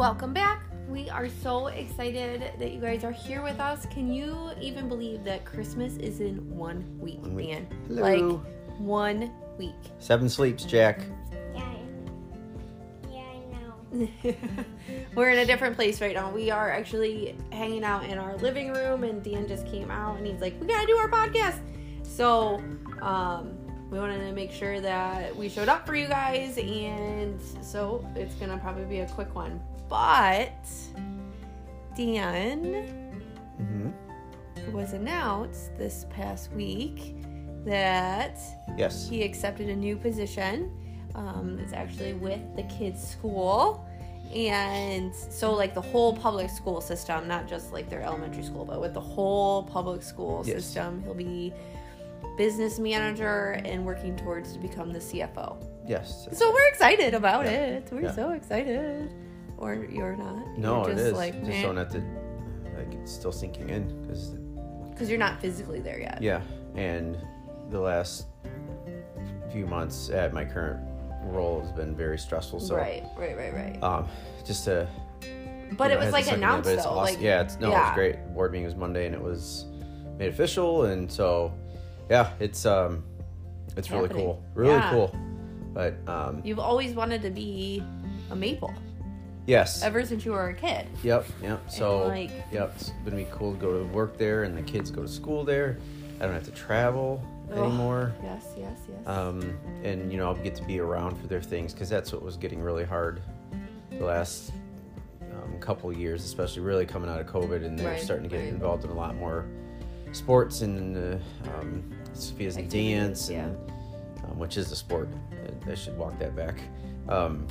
[0.00, 0.62] Welcome back.
[0.88, 3.84] We are so excited that you guys are here with us.
[3.90, 7.50] Can you even believe that Christmas is in one week, One week.
[7.50, 7.66] man?
[7.86, 8.02] Hello.
[8.02, 9.74] Like one week.
[9.98, 11.02] Seven sleeps, Jack.
[11.54, 14.08] Yeah, I- yeah, I know.
[15.14, 16.30] We're in a different place right now.
[16.30, 20.26] We are actually hanging out in our living room, and Dan just came out and
[20.26, 21.60] he's like, We gotta do our podcast.
[22.06, 22.62] So,
[23.02, 23.54] um,
[23.90, 28.34] we wanted to make sure that we showed up for you guys, and so it's
[28.36, 29.60] gonna probably be a quick one.
[29.88, 30.52] But,
[31.96, 32.62] Dan,
[33.56, 33.90] hmm
[34.72, 37.14] was announced this past week
[37.64, 38.38] that
[38.76, 39.08] Yes.
[39.08, 40.70] he accepted a new position.
[41.14, 43.84] Um, it's actually with the kids' school.
[44.34, 48.80] And so, like the whole public school system, not just like their elementary school, but
[48.80, 50.56] with the whole public school Yes.
[50.62, 51.52] system, he'll be
[52.36, 55.56] business manager and working towards to become the CFO.
[55.86, 56.28] Yes.
[56.32, 57.50] So we're excited about Yeah.
[57.52, 57.88] it.
[57.92, 58.12] We're Yeah.
[58.12, 59.12] so excited.
[59.58, 60.56] Or you're not.
[60.56, 61.12] No, you're it is.
[61.12, 62.02] Like, just don't have to.
[62.76, 64.30] Like it's still sinking in because
[64.90, 66.22] because you're not physically there yet.
[66.22, 66.40] yeah,
[66.76, 67.16] and
[67.70, 68.26] the last
[69.52, 70.80] few months at my current
[71.24, 72.60] role has been very stressful.
[72.60, 73.82] So right, right, right, right.
[73.82, 74.08] um,
[74.46, 74.88] just to.
[75.76, 76.90] but you it was like in, announced but it's though.
[76.90, 77.14] awesome.
[77.16, 78.16] Like yeah, it's no, it was great.
[78.34, 79.66] Board meeting was Monday and it was
[80.18, 81.52] made official, and so
[82.10, 83.02] yeah, it's um,
[83.76, 84.90] it's really cool, really Yeah.
[84.90, 85.16] cool.
[85.72, 87.82] But um, You've always wanted to be
[88.30, 88.74] a maple
[89.46, 90.86] yes, ever since you were a kid.
[91.04, 91.70] Yep, yep.
[91.70, 94.90] So, like- yep, it's gonna be cool to go to work there, and the kids
[94.90, 95.78] go to school there.
[96.20, 97.58] I don't have to travel Ugh.
[97.58, 99.06] anymore, Yes, yes, yes.
[99.06, 102.22] um, and you know I'll get to be around for their things because that's what
[102.22, 103.22] was getting really hard
[103.90, 104.52] the last
[105.32, 108.42] um, couple years, especially really coming out of COVID, and they're Right, starting to get
[108.42, 108.52] right.
[108.52, 109.46] involved in a lot more
[110.12, 113.56] sports and uh, um, Sophia's in dance, and
[114.24, 115.08] um, which is a sport.
[115.66, 116.60] I, I should walk that back.
[117.08, 117.46] Um,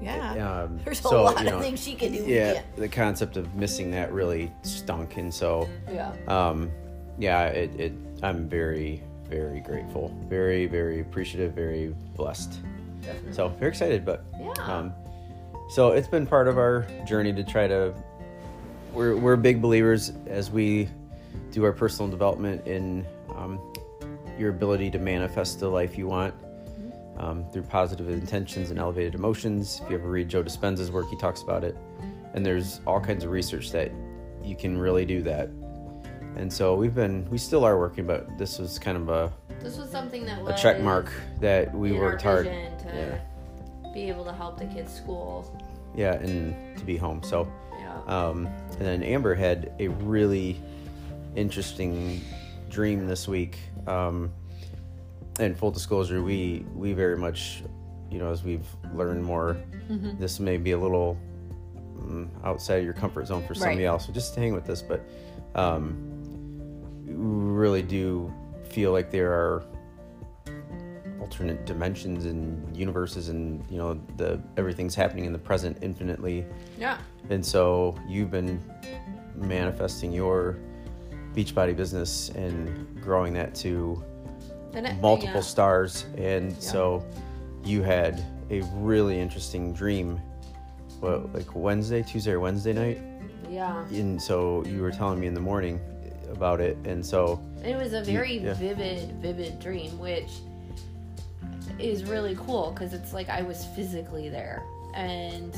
[0.00, 0.62] yeah.
[0.62, 2.24] um, There's a so, lot you know, of things she can do.
[2.26, 6.12] yeah, the concept of missing that really stunk, and so Yeah.
[6.28, 6.70] um,
[7.18, 7.92] yeah, it, it
[8.22, 12.60] I'm very very grateful, very very appreciative, very blessed.
[13.02, 13.32] Definitely.
[13.32, 14.52] So very excited, but Yeah.
[14.62, 14.92] um,
[15.70, 17.92] so it's been part of our journey to try to.
[18.92, 20.88] We're we're big believers as we
[21.50, 23.60] do our personal development in um,
[24.38, 26.34] your ability to manifest the life you want
[27.18, 29.80] um, through positive intentions and elevated emotions.
[29.84, 31.76] If you ever read Joe Dispenza's work, he talks about it,
[32.34, 33.92] and there's all kinds of research that
[34.42, 35.48] you can really do that.
[36.36, 39.32] And so we've been, we still are working, but this was kind of a,
[39.62, 42.46] this was something that a was check mark that we worked hard.
[42.46, 43.20] to
[43.92, 45.54] be able to help the kids' school.
[45.94, 47.22] Yeah, and to be home.
[47.22, 47.46] So,
[47.78, 48.00] Yeah.
[48.06, 50.58] um, and then Amber had a really
[51.36, 52.20] interesting
[52.68, 53.58] dream this week.
[53.86, 54.32] Um,
[55.40, 57.62] and full disclosure, we we very much,
[58.10, 59.56] you know, as we've learned more,
[59.90, 60.18] Mm-hmm.
[60.20, 61.18] this may be a little
[61.98, 63.86] mm, outside of your comfort zone for somebody Right.
[63.90, 64.06] else.
[64.06, 65.00] So just hang with this, but
[65.54, 65.96] um,
[67.04, 68.32] we really do
[68.70, 69.64] feel like there are
[71.20, 76.44] alternate dimensions and universes, and you know, the everything's happening in the present infinitely.
[76.78, 76.98] yeah.
[77.30, 78.60] And so you've been
[79.36, 80.58] manifesting your
[81.34, 84.02] Beachbody business and growing that to
[84.74, 85.40] it- multiple yeah.
[85.40, 86.06] stars.
[86.16, 87.04] And so
[87.64, 90.20] you had a really interesting dream.
[91.00, 93.00] What, like Wednesday, Tuesday, or Wednesday night?
[93.50, 93.84] Yeah.
[93.88, 95.80] And so you were telling me in the morning
[96.30, 96.76] about it.
[96.84, 98.54] And so, It was a very yeah.
[98.54, 100.30] vivid, vivid dream, which
[101.78, 104.62] is really cool because it's like I was physically there,
[104.94, 105.54] and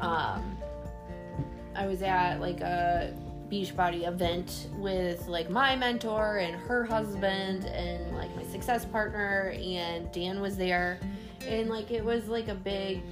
[0.00, 0.56] um,
[1.74, 3.14] I was at like a
[3.50, 10.10] Beachbody event with like my mentor and her husband and like my success partner, and
[10.12, 10.98] Dan was there,
[11.46, 13.02] and like it was like a big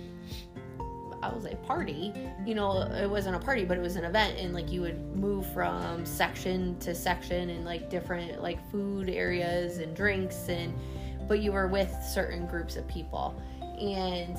[1.23, 2.13] I was a party.
[2.45, 5.17] You know, it wasn't a party, but it was an event, and like you would
[5.17, 10.73] move from section to section and like different like food areas and drinks, and
[11.27, 13.41] but you were with certain groups of people.
[13.81, 14.37] And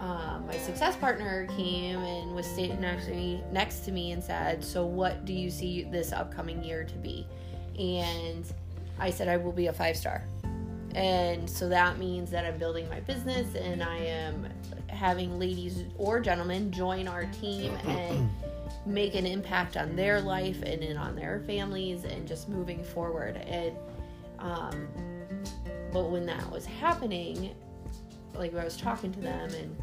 [0.00, 4.22] um, my success partner came and was sitting next to me, next to me, and
[4.22, 7.26] said, "So, what do you see this upcoming year to be?"
[7.78, 8.44] And
[8.98, 10.24] I said, "I will be a five star."
[10.94, 14.46] And so that means that I'm building my business and I am
[14.86, 18.30] having ladies or gentlemen join our team and
[18.86, 23.36] make an impact on their life and in on their families and just moving forward.
[23.36, 23.76] And
[24.38, 24.88] um,
[25.92, 27.54] but when that was happening,
[28.36, 29.76] like I was talking to them and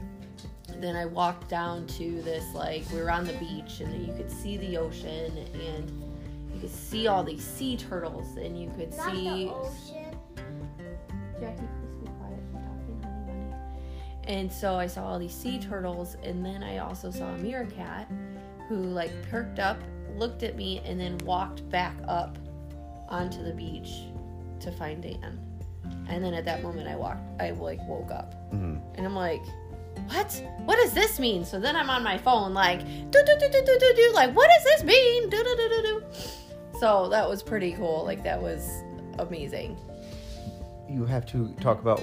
[0.82, 4.32] then I walked down to this like we were on the beach and you could
[4.32, 5.92] see the ocean and
[6.54, 10.18] you could see all these sea turtles and you could Not see the ocean.
[11.40, 12.40] Jackie, please be quiet.
[12.54, 14.34] I'm talking, honey bunny.
[14.34, 18.08] And so I saw all these sea turtles, and then I also saw a meerkat
[18.70, 19.80] who like perked up,
[20.16, 22.38] looked at me, and then walked back up
[23.10, 24.04] onto the beach
[24.60, 25.40] to find Dan.
[26.10, 28.82] And then at that moment, I walked, I like woke up, Mhm.
[28.96, 29.42] and I'm like,
[30.08, 30.44] "What?
[30.66, 33.62] What does this mean?" So then I'm on my phone, like, do do do do
[33.66, 35.30] do do do, like, what does this mean?
[35.30, 36.04] Do do do do do.
[36.80, 38.04] So that was pretty cool.
[38.04, 38.68] Like that was
[39.20, 39.78] amazing.
[40.90, 42.02] You have to talk about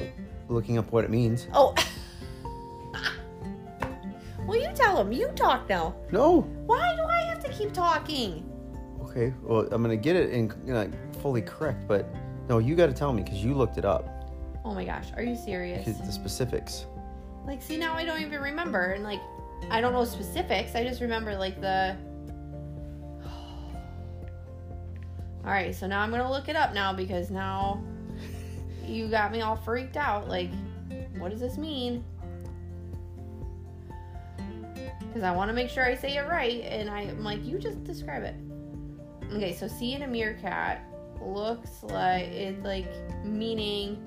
[0.48, 1.48] looking up what it means.
[1.52, 1.74] Oh.
[4.46, 5.12] well, you tell him.
[5.12, 5.94] You talk now.
[6.10, 6.42] No.
[6.66, 8.48] Why do I have to keep talking?
[9.02, 9.34] Okay.
[9.42, 10.88] Well, I'm gonna get it in you know,
[11.20, 12.06] fully correct, but
[12.48, 14.08] no, you got to tell me because you looked it up.
[14.64, 15.84] Oh my gosh, are you serious?
[15.84, 16.86] The specifics.
[17.46, 18.92] Like, see, now I don't even remember.
[18.92, 19.20] And, like,
[19.70, 20.74] I don't know specifics.
[20.74, 21.96] I just remember, like, the.
[25.44, 27.82] All right, so now I'm to look it up now because now
[28.84, 30.28] you got me all freaked out.
[30.28, 30.50] Like,
[31.18, 32.04] what does this mean?
[35.06, 36.62] Because I want to make sure I say it right.
[36.62, 38.34] And I, I'm like, you just describe it.
[39.32, 40.82] Okay, so seeing a meerkat
[41.22, 42.86] looks like it's like
[43.24, 44.02] meaning.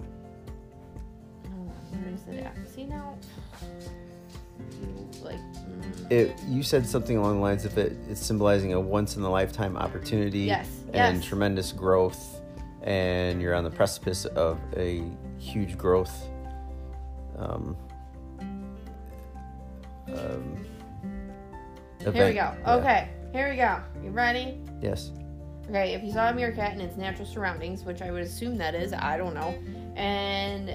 [1.51, 2.55] Hold where is it at?
[2.69, 3.17] See now?
[4.81, 5.37] You like.
[5.37, 6.35] mm, It.
[6.47, 7.93] You said something along the lines of it.
[8.09, 10.39] It's symbolizing a once in a lifetime opportunity.
[10.39, 11.25] Yes, And yes.
[11.25, 12.41] tremendous growth,
[12.83, 15.03] and you're on the precipice of a
[15.37, 16.13] huge growth.
[17.37, 17.75] Um.
[20.13, 20.65] um
[21.99, 22.33] Here we go.
[22.33, 22.75] Yeah.
[22.75, 23.79] Okay, here we go.
[24.03, 24.59] You ready?
[24.81, 25.11] Yes.
[25.69, 28.75] Okay, if you saw a meerkat in its natural surroundings, which I would assume that
[28.75, 29.55] is, I don't know,
[29.95, 30.71] and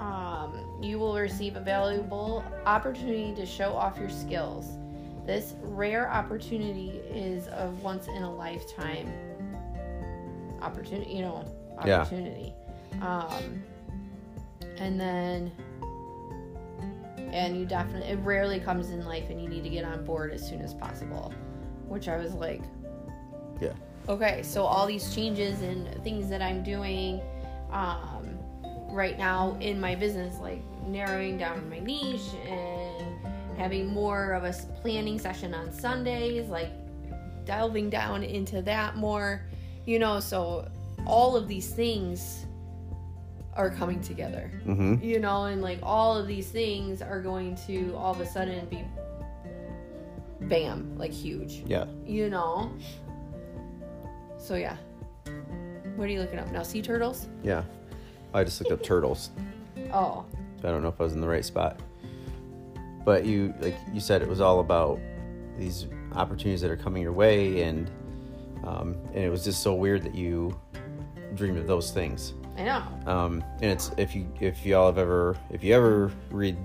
[0.00, 4.66] um, you will receive a valuable opportunity to show off your skills.
[5.24, 9.10] This rare opportunity is of once in a lifetime
[10.60, 11.44] opportunity, you know,
[11.86, 12.00] Yeah.
[12.00, 12.52] opportunity.
[13.00, 13.62] Um,
[14.78, 15.52] and then,
[17.18, 20.32] and you definitely, it rarely comes in life, and you need to get on board
[20.32, 21.32] as soon as possible.
[21.86, 22.81] Which I was like, Yeah.
[24.08, 27.20] Okay, so all these changes and things that I'm doing
[27.70, 28.38] um,
[28.90, 33.06] right now in my business, like narrowing down my niche and
[33.56, 36.70] having more of a planning session on Sundays, like
[37.44, 39.42] delving down into that more,
[39.86, 40.68] you know, so
[41.06, 42.46] all of these things
[43.54, 45.04] are coming together, Mm-hmm.
[45.04, 48.64] you know, and like all of these things are going to all of a sudden
[48.66, 48.82] be
[50.42, 51.84] bam, like huge Yeah.
[52.06, 52.72] you know.
[54.42, 54.76] So yeah.
[55.94, 56.64] What are you looking up now?
[56.64, 57.28] Sea turtles?
[57.44, 57.62] Yeah.
[58.34, 59.30] I just looked up turtles.
[59.92, 60.24] Oh,
[60.58, 61.78] I don't know if I was in the right spot.
[63.04, 64.98] But you like you said it was all about
[65.58, 67.90] these opportunities that are coming your way and
[68.64, 70.58] um, and it was just so weird that you
[71.34, 72.34] dreamed of those things.
[72.56, 72.82] I know.
[73.06, 76.56] Um, and it's if you if y'all have ever if you ever read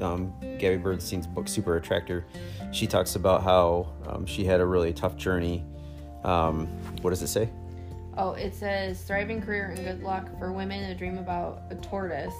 [0.00, 2.26] um, Gabby Bernstein's book Super Attractor,
[2.72, 5.64] she talks about how um, she had a really tough journey.
[6.24, 6.66] Um,
[7.00, 7.48] what does it say?
[8.16, 12.34] Oh, it says thriving career and good luck for women that dream about a tortoise.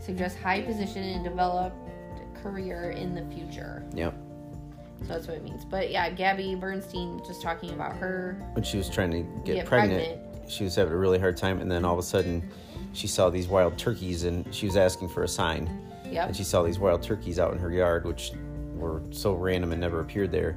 [0.00, 1.76] Suggests high position and developed
[2.42, 3.84] career in the future.
[3.94, 4.14] Yep.
[5.02, 5.64] So that's what it means.
[5.64, 9.66] But yeah, Gabby Bernstein just talking about her when she was trying to get, Get
[9.66, 10.20] pregnant,
[10.50, 12.48] she was having a really hard time and then all of a sudden
[12.92, 16.28] she saw these wild turkeys and she was asking for a sign Yep.
[16.28, 18.32] and she saw these wild turkeys out in her yard which
[18.74, 20.56] were so random and never appeared there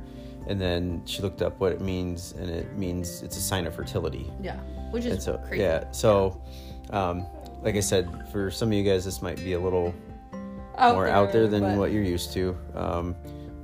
[0.50, 3.74] and then she looked up what it means and it means it's a sign of
[3.74, 4.58] fertility Yeah.
[4.92, 5.64] Which and is so crazy.
[5.64, 6.42] yeah so
[6.90, 7.26] um,
[7.62, 9.94] like i said for some of you guys this might be a little
[10.78, 12.58] Out more out there than but- what you're used to.
[12.74, 13.16] Um,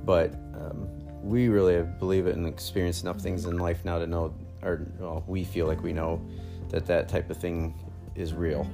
[0.04, 0.88] but um,
[1.22, 5.24] we really believe it and experienced enough things in life now to know, or well,
[5.26, 6.20] we feel like we know
[6.68, 7.74] that that type of thing
[8.14, 8.64] is real,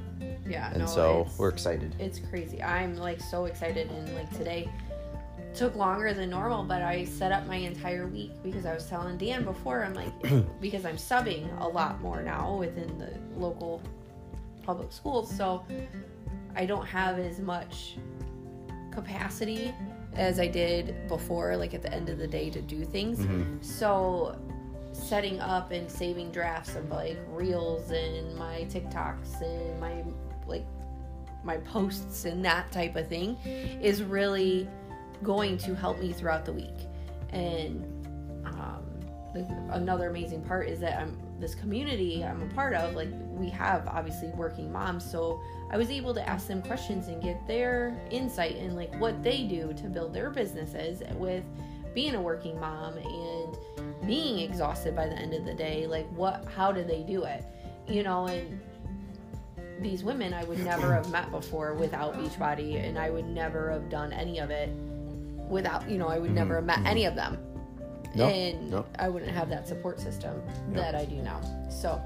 [0.46, 0.68] Yeah.
[0.72, 1.94] and no, so we're excited.
[1.98, 2.62] it's crazy.
[2.62, 4.68] I'm like so excited and like today
[5.54, 9.16] took longer than normal, but I set up my entire week because I was telling
[9.18, 10.12] Dan before I'm like
[10.60, 13.82] because I'm subbing a lot more now within the local
[14.62, 15.64] public schools, so
[16.54, 17.96] I don't have as much
[18.92, 19.74] capacity
[20.14, 23.18] as I did before like at the end of the day to do things.
[23.20, 23.64] Mhm.
[23.64, 24.38] So
[24.92, 30.04] setting up and saving drafts of like reels and my TikToks and my
[30.46, 30.66] like
[31.44, 33.36] my posts and that type of thing
[33.82, 34.68] is really
[35.22, 36.86] going to help me throughout the week.
[37.30, 37.84] And
[38.46, 38.84] um,
[39.32, 42.94] the, another amazing part is that I'm this community I'm a part of.
[42.94, 47.22] Like we have obviously working moms, so I was able to ask them questions and
[47.22, 51.44] get their insight and like what they do to build their businesses with
[51.94, 55.86] being a working mom and being exhausted by the end of the day.
[55.86, 56.46] Like what?
[56.54, 57.44] How do they do it?
[57.88, 58.60] You know, and
[59.80, 63.88] these women I would never have met before without Beachbody, and I would never have
[63.88, 64.70] done any of it
[65.52, 67.38] without, you know, I would never have met any of them.
[68.16, 68.20] Mm-hmm.
[68.20, 68.84] And.
[68.98, 71.40] I wouldn't have that support system that I do now.
[71.70, 72.00] So,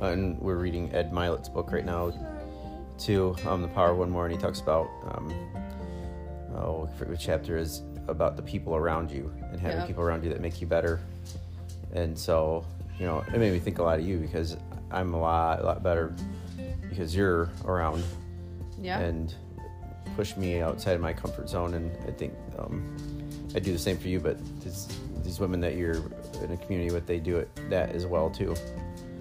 [0.00, 2.12] and we're reading Ed Mylett's book right now,
[2.98, 3.36] too.
[3.46, 5.32] Um, the Power of One More, and he talks about um,
[6.54, 9.86] oh, what chapter is about the people around you and having Yeah.
[9.86, 11.00] people around you that make you better.
[11.92, 12.64] And so,
[12.98, 14.56] you know, it made me think a lot of you because
[14.90, 16.14] I'm a lot, a lot better
[16.88, 18.04] because you're around
[18.78, 19.00] yeah.
[19.00, 19.34] and
[20.16, 21.74] push me outside of my comfort zone.
[21.74, 22.96] And I think um,
[23.54, 24.88] I do the same for you, but this,
[25.22, 25.96] these women that you're
[26.42, 28.54] in a community with, they do it that as well too.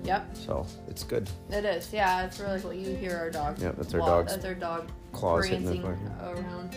[0.04, 0.26] yep.
[0.36, 1.30] So it's good.
[1.52, 1.92] It is.
[1.92, 2.74] Yeah, it's really cool.
[2.74, 3.60] You hear our dog.
[3.60, 6.76] Yeah, that's our Well, dog's That's our dog claws hitting around.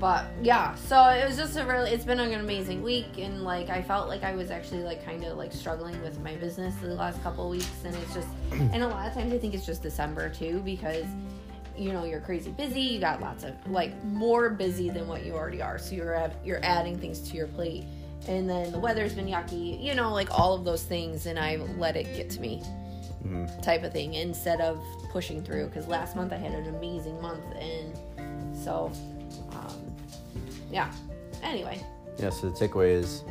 [0.00, 1.90] But yeah, so it was just a really.
[1.90, 5.24] It's been an amazing week, and like I felt like I was actually like kind
[5.24, 8.28] of like struggling with my business the last couple of weeks, and it's just.
[8.52, 11.06] and a lot of times I think it's just December too because.
[11.76, 12.80] You know you're crazy busy.
[12.80, 15.78] You got lots of like more busy than what you already are.
[15.78, 17.84] So you're you're adding things to your plate,
[18.28, 19.82] and then the weather's been yucky.
[19.82, 22.62] You know, like all of those things, and I let it get to me
[23.24, 23.62] Mhm.
[23.62, 24.78] type of thing instead of
[25.10, 28.92] pushing through because last month i had an amazing month and so
[29.52, 29.96] um,
[30.70, 30.92] yeah
[31.42, 31.80] anyway
[32.18, 33.24] Yeah, so the takeaway is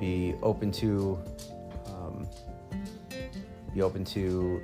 [0.00, 1.16] be open to
[1.86, 2.26] um,
[3.72, 4.60] be open to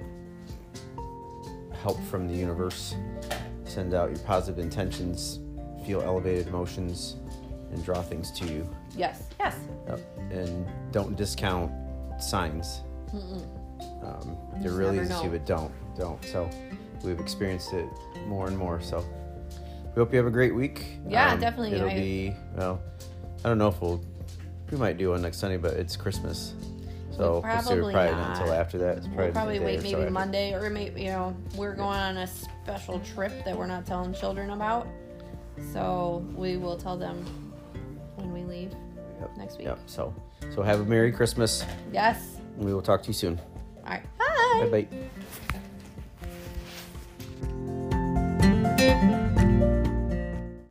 [1.83, 2.95] help from the universe.
[3.65, 5.41] Send out your positive intentions,
[5.85, 7.17] feel elevated emotions,
[7.73, 8.69] and draw things to you.
[8.97, 9.57] yes yes
[9.87, 10.01] Yep.
[10.31, 11.71] And don't discount
[12.21, 12.81] signs.
[13.15, 13.43] Mm-mm.
[14.05, 15.31] Um, they're really never easy to know.
[15.31, 16.25] but don't don't.
[16.25, 16.49] So
[17.05, 17.87] we've experienced it
[18.27, 18.81] more and more.
[18.81, 19.05] So
[19.85, 20.99] we hope you have a great week.
[21.05, 21.73] Um, Yeah, definitely.
[21.75, 22.81] It'll I- be well.
[23.45, 24.01] I don't know if we'll.
[24.71, 26.53] We might do one next Sunday, but it's Christmas,
[27.19, 28.39] so probably, probably not.
[28.39, 29.03] until after that.
[29.03, 33.01] Probably we'll probably wait maybe Monday or maybe you know we're going on a special
[33.01, 34.87] trip that we're not telling children about.
[35.73, 37.25] So we will tell them
[38.15, 38.73] when we leave
[39.21, 39.37] yep.
[39.37, 39.67] next week.
[39.67, 39.81] Yep.
[39.87, 40.15] So
[40.55, 41.65] so have a merry Christmas.
[41.93, 42.37] Yes.
[42.57, 43.41] We will talk to you soon.
[43.85, 44.05] All right.
[44.17, 44.69] Bye.
[44.71, 44.87] Bye
[48.79, 49.09] bye.